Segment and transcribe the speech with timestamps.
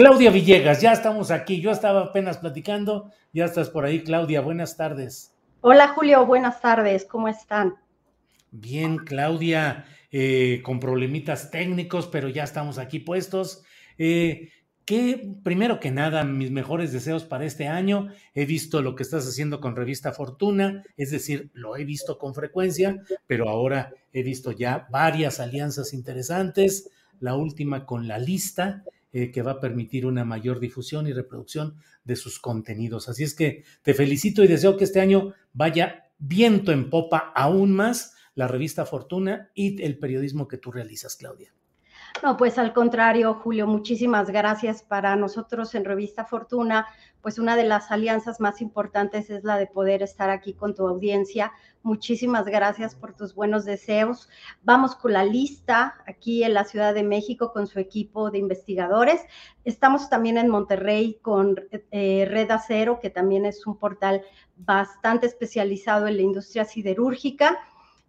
[0.00, 1.60] Claudia Villegas, ya estamos aquí.
[1.60, 3.12] Yo estaba apenas platicando.
[3.34, 4.40] Ya estás por ahí, Claudia.
[4.40, 5.34] Buenas tardes.
[5.60, 6.24] Hola, Julio.
[6.24, 7.04] Buenas tardes.
[7.04, 7.74] ¿Cómo están?
[8.50, 9.84] Bien, Claudia.
[10.10, 13.62] Eh, con problemitas técnicos, pero ya estamos aquí puestos.
[13.98, 14.48] Eh,
[14.86, 18.08] que primero que nada, mis mejores deseos para este año.
[18.32, 22.32] He visto lo que estás haciendo con Revista Fortuna, es decir, lo he visto con
[22.32, 26.88] frecuencia, pero ahora he visto ya varias alianzas interesantes.
[27.20, 31.76] La última con la lista, eh, que va a permitir una mayor difusión y reproducción
[32.04, 33.08] de sus contenidos.
[33.08, 37.72] Así es que te felicito y deseo que este año vaya viento en popa aún
[37.72, 41.52] más la revista Fortuna y el periodismo que tú realizas, Claudia.
[42.22, 44.82] No, pues al contrario, Julio, muchísimas gracias.
[44.82, 46.86] Para nosotros en Revista Fortuna,
[47.22, 50.86] pues una de las alianzas más importantes es la de poder estar aquí con tu
[50.86, 51.52] audiencia.
[51.82, 54.28] Muchísimas gracias por tus buenos deseos.
[54.62, 59.22] Vamos con la lista aquí en la Ciudad de México con su equipo de investigadores.
[59.64, 61.56] Estamos también en Monterrey con
[61.90, 64.22] eh, Red Acero, que también es un portal
[64.56, 67.58] bastante especializado en la industria siderúrgica.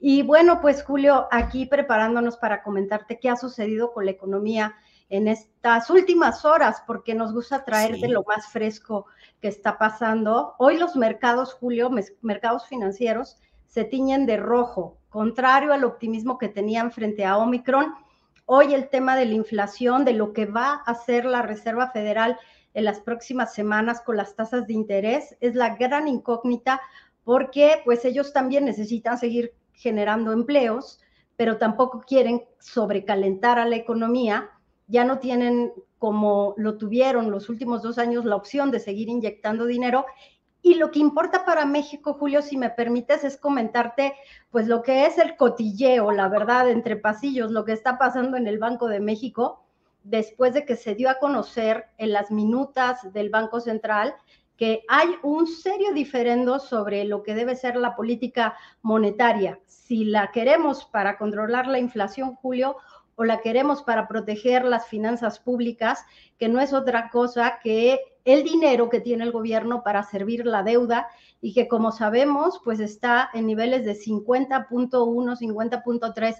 [0.00, 4.76] Y bueno, pues Julio, aquí preparándonos para comentarte qué ha sucedido con la economía
[5.08, 9.06] en estas últimas horas, porque nos gusta traerte lo más fresco
[9.40, 10.54] que está pasando.
[10.58, 16.92] Hoy los mercados, Julio, mercados financieros, se tiñen de rojo, contrario al optimismo que tenían
[16.92, 17.94] frente a Omicron.
[18.44, 22.38] Hoy el tema de la inflación, de lo que va a hacer la Reserva Federal
[22.74, 26.80] en las próximas semanas con las tasas de interés, es la gran incógnita
[27.24, 31.00] porque pues ellos también necesitan seguir generando empleos,
[31.36, 34.50] pero tampoco quieren sobrecalentar a la economía,
[34.88, 39.66] ya no tienen como lo tuvieron los últimos dos años la opción de seguir inyectando
[39.66, 40.04] dinero.
[40.62, 44.14] Y lo que importa para México, Julio, si me permites, es comentarte
[44.50, 48.46] pues lo que es el cotilleo, la verdad, entre pasillos, lo que está pasando en
[48.46, 49.64] el Banco de México
[50.02, 54.14] después de que se dio a conocer en las minutas del Banco Central
[54.58, 59.60] que hay un serio diferendo sobre lo que debe ser la política monetaria.
[59.66, 62.76] Si la queremos para controlar la inflación, Julio,
[63.14, 66.04] o la queremos para proteger las finanzas públicas,
[66.38, 70.62] que no es otra cosa que el dinero que tiene el gobierno para servir la
[70.62, 71.08] deuda
[71.40, 76.34] y que como sabemos, pues está en niveles de 50.1, 50.3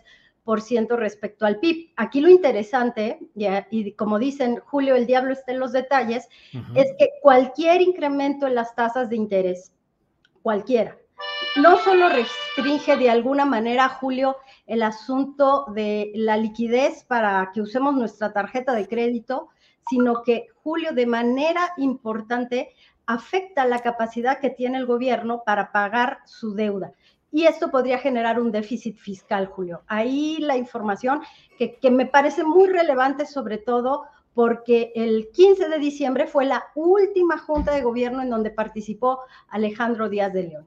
[0.96, 1.92] respecto al PIB.
[1.96, 3.18] Aquí lo interesante,
[3.70, 6.28] y como dicen Julio, el diablo está en los detalles,
[6.74, 9.72] es que cualquier incremento en las tasas de interés,
[10.42, 10.96] cualquiera,
[11.56, 14.36] no solo restringe de alguna manera, Julio,
[14.66, 19.48] el asunto de la liquidez para que usemos nuestra tarjeta de crédito,
[19.90, 22.70] sino que, Julio, de manera importante,
[23.06, 26.92] afecta la capacidad que tiene el gobierno para pagar su deuda
[27.30, 29.82] y esto podría generar un déficit fiscal, Julio.
[29.86, 31.20] Ahí la información
[31.58, 36.64] que, que, me parece muy relevante, sobre todo porque el 15 de diciembre fue la
[36.74, 40.66] última junta de gobierno en donde participó Alejandro Díaz de León.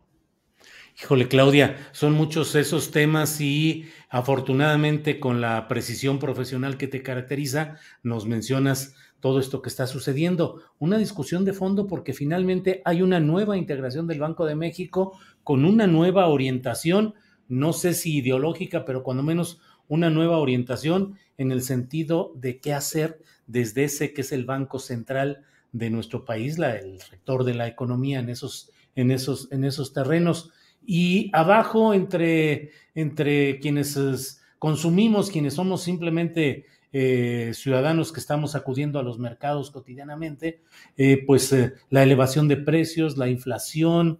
[1.02, 7.78] Híjole, Claudia, son muchos esos temas y afortunadamente con la precisión profesional que te caracteriza,
[8.04, 10.62] nos mencionas todo esto que está sucediendo.
[10.80, 15.66] Una discusión de fondo porque finalmente hay una nueva integración del Banco de México con
[15.66, 17.16] una nueva orientación,
[17.48, 22.74] no sé si ideológica, pero cuando menos una nueva orientación en el sentido de qué
[22.74, 27.54] hacer desde ese que es el Banco Central de nuestro país, la, el rector de
[27.54, 30.52] la economía en esos, en esos, en esos terrenos.
[30.86, 39.04] Y abajo, entre, entre quienes consumimos, quienes somos simplemente eh, ciudadanos que estamos acudiendo a
[39.04, 40.62] los mercados cotidianamente,
[40.98, 44.20] eh, pues eh, la elevación de precios, la inflación.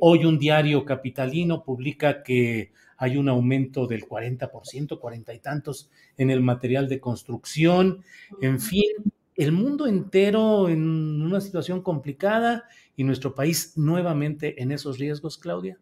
[0.00, 6.30] hoy un diario capitalino publica que hay un aumento del 40%, cuarenta y tantos en
[6.30, 8.04] el material de construcción.
[8.40, 8.84] En fin,
[9.36, 12.64] el mundo entero en una situación complicada
[12.94, 15.78] y nuestro país nuevamente en esos riesgos, Claudia.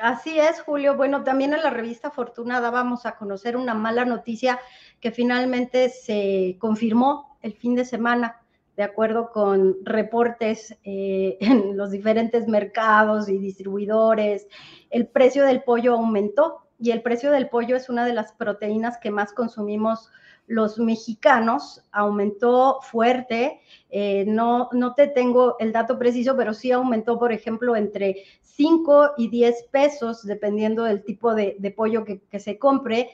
[0.00, 0.96] Así es, Julio.
[0.96, 4.58] Bueno, también en la revista Fortuna dábamos a conocer una mala noticia
[5.00, 8.40] que finalmente se confirmó el fin de semana,
[8.76, 14.48] de acuerdo con reportes eh, en los diferentes mercados y distribuidores.
[14.90, 18.98] El precio del pollo aumentó y el precio del pollo es una de las proteínas
[18.98, 20.10] que más consumimos
[20.46, 23.60] los mexicanos aumentó fuerte.
[23.90, 28.24] Eh, no, no te tengo el dato preciso, pero sí aumentó, por ejemplo, entre
[28.56, 33.10] 5 y 10 pesos, dependiendo del tipo de, pollo que, se compre.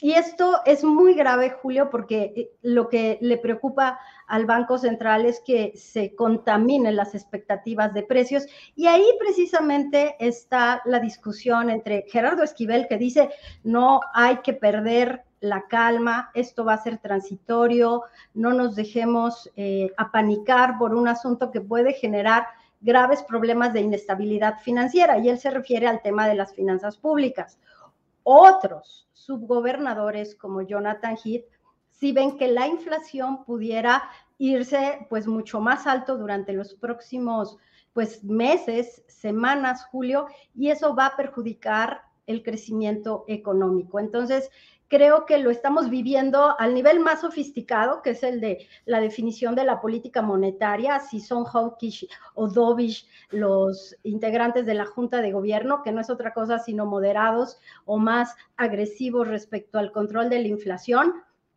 [0.00, 5.24] Y esto es muy grave, Julio, porque eh, lo que le preocupa al Banco Central
[5.24, 8.46] es que se contaminen las expectativas de precios.
[8.76, 13.30] Y ahí precisamente está la discusión entre Gerardo Esquivel, que dice
[13.62, 18.02] no hay que perder la calma, esto va a ser transitorio,
[18.32, 22.46] no nos dejemos eh, apanicar por un asunto que puede generar
[22.84, 27.58] graves problemas de inestabilidad financiera, y él se refiere al tema de las finanzas públicas.
[28.22, 31.46] Otros subgobernadores como Jonathan Heath
[31.90, 34.02] si ven que la inflación pudiera
[34.38, 37.56] irse pues mucho más alto durante los próximos
[37.92, 44.00] pues meses, semanas, Julio, y eso va a perjudicar el crecimiento económico.
[44.00, 44.50] Entonces,
[44.94, 49.56] creo que lo estamos viviendo al nivel más sofisticado, que es el de la definición
[49.56, 55.32] de la política monetaria, si son hawkish o dovish los integrantes de la Junta de
[55.32, 60.38] Gobierno, que no es otra cosa sino moderados o más agresivos respecto al control de
[60.38, 61.12] la inflación,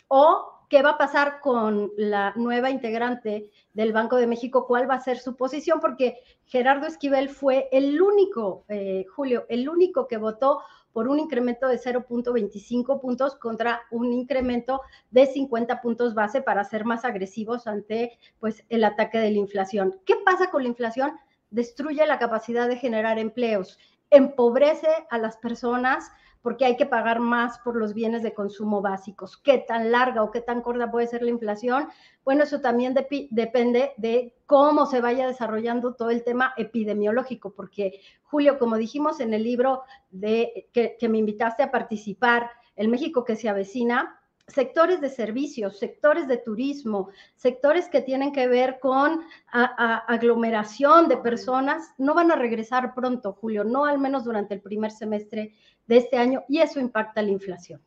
[0.07, 4.95] o qué va a pasar con la nueva integrante del Banco de México, cuál va
[4.95, 10.17] a ser su posición, porque Gerardo Esquivel fue el único, eh, Julio, el único que
[10.17, 10.61] votó
[10.97, 16.85] por un incremento de 0.25 puntos contra un incremento de 50 puntos base para ser
[16.85, 20.01] más agresivos ante pues, el ataque de la inflación.
[20.07, 21.11] ¿Qué pasa con la inflación?
[21.51, 23.77] Destruye la capacidad de generar empleos,
[24.09, 26.09] empobrece a las personas,
[26.47, 29.35] porque hay que pagar más por los bienes de consumo básicos.
[29.35, 31.89] ¿Qué tan larga o qué tan corta puede ser la inflación?
[32.23, 38.59] Bueno, eso también depende de cómo se vaya desarrollando todo el tema epidemiológico, porque Julio,
[38.59, 43.49] como dijimos en el libro de, que, me invitaste a participar, El México que se
[43.49, 44.16] avecina,
[44.47, 49.21] sectores de servicios, sectores de turismo, sectores que tienen que ver con
[49.51, 54.91] aglomeración de personas, no van a regresar pronto, Julio, no al menos durante el primer
[54.91, 55.53] semestre
[55.85, 57.81] de este año y eso impacta la inflación.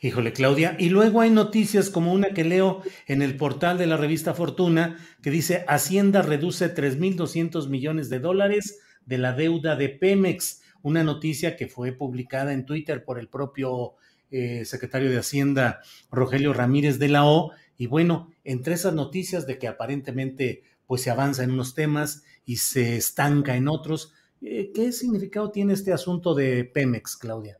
[0.00, 0.76] Híjole, Claudia.
[0.78, 4.96] Y luego hay noticias como una que leo en el portal de la revista Fortuna
[5.22, 10.62] que dice Hacienda reduce 3.200 millones de dólares de la deuda de Pemex.
[10.80, 13.96] Una noticia que fue publicada en Twitter por el propio
[14.30, 15.80] eh, secretario de Hacienda,
[16.10, 17.52] Rogelio Ramírez de la O.
[17.76, 22.58] Y bueno, entre esas noticias de que aparentemente pues se avanza en unos temas y
[22.58, 24.12] se estanca en otros,
[24.42, 27.58] eh, ¿Qué significado tiene este asunto de Pemex, Claudia?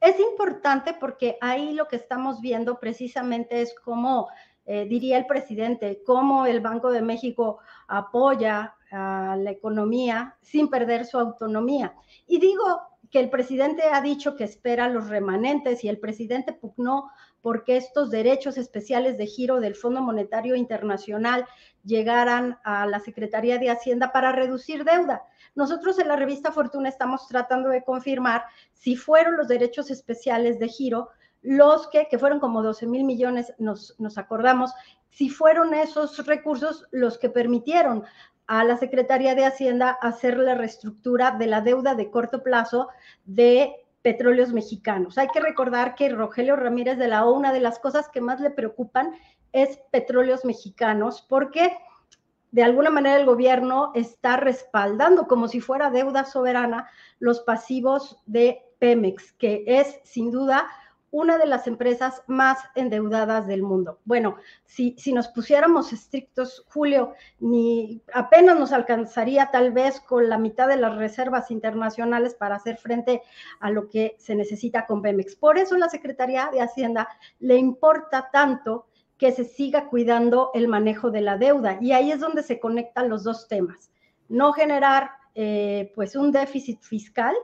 [0.00, 4.28] Es importante porque ahí lo que estamos viendo precisamente es cómo,
[4.66, 7.58] eh, diría el presidente, cómo el Banco de México
[7.88, 11.94] apoya a la economía sin perder su autonomía.
[12.26, 17.10] Y digo que el presidente ha dicho que espera los remanentes y el presidente pugnó
[17.42, 21.46] porque estos derechos especiales de giro del Fondo Monetario Internacional
[21.84, 25.22] llegaran a la Secretaría de Hacienda para reducir deuda.
[25.54, 30.68] Nosotros en la revista Fortuna estamos tratando de confirmar si fueron los derechos especiales de
[30.68, 31.08] giro
[31.42, 34.72] los que, que fueron como 12 mil millones, nos, nos acordamos,
[35.08, 38.04] si fueron esos recursos los que permitieron
[38.50, 42.88] a la Secretaría de Hacienda hacer la reestructura de la deuda de corto plazo
[43.24, 45.18] de petróleos mexicanos.
[45.18, 48.40] Hay que recordar que Rogelio Ramírez de la O, una de las cosas que más
[48.40, 49.12] le preocupan
[49.52, 51.76] es petróleos mexicanos, porque
[52.50, 56.90] de alguna manera el gobierno está respaldando como si fuera deuda soberana
[57.20, 60.66] los pasivos de Pemex, que es sin duda
[61.10, 63.98] una de las empresas más endeudadas del mundo.
[64.04, 70.38] Bueno, si, si nos pusiéramos estrictos, Julio, ni apenas nos alcanzaría tal vez con la
[70.38, 73.22] mitad de las reservas internacionales para hacer frente
[73.58, 75.34] a lo que se necesita con Pemex.
[75.36, 77.08] Por eso la Secretaría de Hacienda
[77.40, 78.86] le importa tanto
[79.20, 81.76] que se siga cuidando el manejo de la deuda.
[81.80, 83.90] Y ahí es donde se conectan los dos temas.
[84.28, 87.34] No generar eh, pues un déficit fiscal,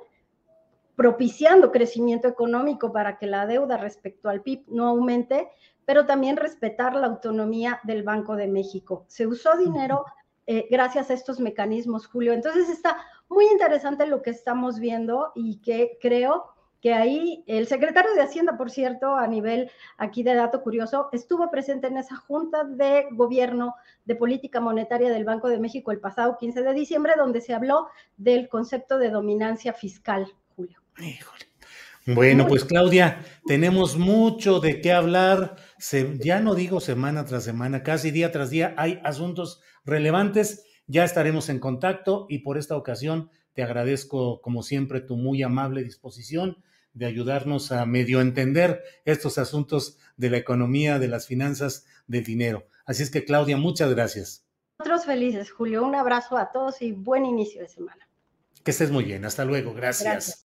[0.96, 5.48] propiciando crecimiento económico para que la deuda respecto al PIB no aumente,
[5.84, 9.04] pero también respetar la autonomía del Banco de México.
[9.06, 10.04] Se usó dinero
[10.46, 12.32] eh, gracias a estos mecanismos, Julio.
[12.32, 12.96] Entonces está
[13.28, 16.46] muy interesante lo que estamos viendo y que creo
[16.80, 21.50] que ahí el secretario de Hacienda, por cierto, a nivel aquí de dato curioso, estuvo
[21.50, 23.74] presente en esa junta de gobierno
[24.04, 27.88] de política monetaria del Banco de México el pasado 15 de diciembre, donde se habló
[28.16, 30.32] del concepto de dominancia fiscal,
[30.96, 31.46] Julio.
[32.06, 35.56] Bueno, pues Claudia, tenemos mucho de qué hablar.
[36.20, 40.64] ya no digo semana tras semana, casi día tras día hay asuntos relevantes.
[40.86, 45.82] Ya estaremos en contacto y por esta ocasión te agradezco, como siempre, tu muy amable
[45.82, 46.62] disposición
[46.92, 52.68] de ayudarnos a medio entender estos asuntos de la economía, de las finanzas, del dinero.
[52.86, 54.46] Así es que, Claudia, muchas gracias.
[54.78, 55.84] Nosotros felices, Julio.
[55.84, 58.08] Un abrazo a todos y buen inicio de semana.
[58.62, 59.24] Que estés muy bien.
[59.24, 59.74] Hasta luego.
[59.74, 60.12] Gracias.
[60.12, 60.45] gracias.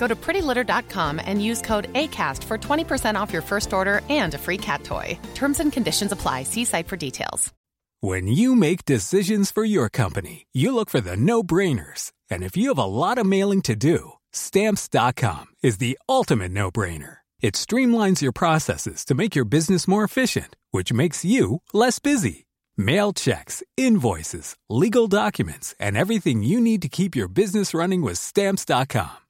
[0.00, 4.38] Go to prettylitter.com and use code ACAST for 20% off your first order and a
[4.38, 5.18] free cat toy.
[5.34, 6.44] Terms and conditions apply.
[6.44, 7.52] See site for details.
[8.00, 12.12] When you make decisions for your company, you look for the no brainers.
[12.30, 16.70] And if you have a lot of mailing to do, stamps.com is the ultimate no
[16.70, 17.18] brainer.
[17.42, 22.46] It streamlines your processes to make your business more efficient, which makes you less busy.
[22.74, 28.16] Mail checks, invoices, legal documents, and everything you need to keep your business running with
[28.16, 29.29] stamps.com.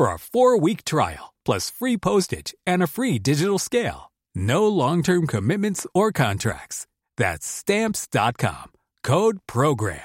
[0.00, 4.10] for a four week trial, plus free postage and a free digital scale.
[4.34, 6.86] No long term commitments or contracts.
[7.18, 8.72] That's stamps.com.
[9.04, 10.00] Code Program.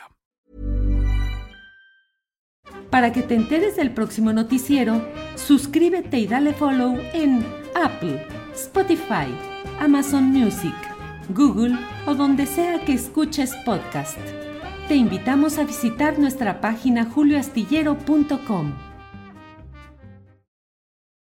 [2.89, 5.01] Para que te enteres del próximo noticiero,
[5.35, 9.27] suscríbete y dale follow en Apple, Spotify,
[9.79, 10.75] Amazon Music,
[11.29, 14.19] Google o donde sea que escuches podcast.
[14.87, 18.84] Te invitamos a visitar nuestra página julioastillero.com.